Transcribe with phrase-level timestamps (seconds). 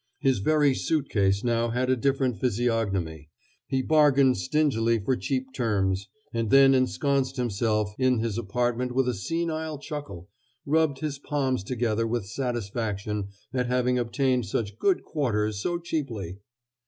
[0.17, 3.29] His very suit case now had a different physiognomy.
[3.67, 9.13] He bargained stingily for cheap terms, and then ensconced himself in his apartment with a
[9.13, 10.27] senile chuckle,
[10.65, 16.39] rubbing his palms together with satisfaction at having obtained such good quarters so cheaply.